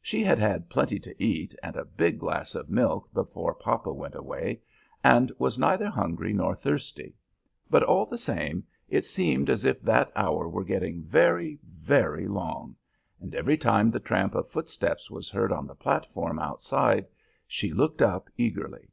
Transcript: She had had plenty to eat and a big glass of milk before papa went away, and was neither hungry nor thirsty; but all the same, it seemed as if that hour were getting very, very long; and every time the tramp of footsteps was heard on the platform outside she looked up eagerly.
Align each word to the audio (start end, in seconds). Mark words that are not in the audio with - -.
She 0.00 0.22
had 0.22 0.38
had 0.38 0.70
plenty 0.70 1.00
to 1.00 1.20
eat 1.20 1.56
and 1.60 1.74
a 1.74 1.84
big 1.84 2.20
glass 2.20 2.54
of 2.54 2.70
milk 2.70 3.12
before 3.12 3.52
papa 3.52 3.92
went 3.92 4.14
away, 4.14 4.60
and 5.02 5.32
was 5.40 5.58
neither 5.58 5.88
hungry 5.88 6.32
nor 6.32 6.54
thirsty; 6.54 7.16
but 7.68 7.82
all 7.82 8.06
the 8.06 8.16
same, 8.16 8.62
it 8.88 9.04
seemed 9.04 9.50
as 9.50 9.64
if 9.64 9.82
that 9.82 10.12
hour 10.14 10.48
were 10.48 10.62
getting 10.62 11.02
very, 11.02 11.58
very 11.64 12.28
long; 12.28 12.76
and 13.20 13.34
every 13.34 13.56
time 13.58 13.90
the 13.90 13.98
tramp 13.98 14.36
of 14.36 14.48
footsteps 14.48 15.10
was 15.10 15.28
heard 15.28 15.50
on 15.50 15.66
the 15.66 15.74
platform 15.74 16.38
outside 16.38 17.08
she 17.48 17.72
looked 17.72 18.00
up 18.02 18.30
eagerly. 18.36 18.88